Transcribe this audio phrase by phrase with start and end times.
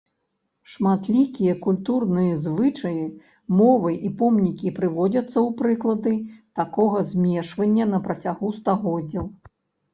[0.75, 3.03] Шматлікія культурныя звычаі,
[3.59, 6.17] мовы і помнікі прыводзяцца ў прыклады
[6.63, 9.33] такога змешвання на працягу стагоддзяў.